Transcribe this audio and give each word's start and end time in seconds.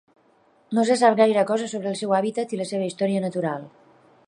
No 0.77 0.85
se 0.89 0.95
sap 1.01 1.17
gaire 1.19 1.43
cosa 1.51 1.67
sobre 1.73 1.91
el 1.93 1.99
seu 2.01 2.15
hàbitat 2.19 2.55
i 2.57 2.61
la 2.63 2.69
seva 2.73 2.89
història 2.91 3.23
natural. 3.27 3.69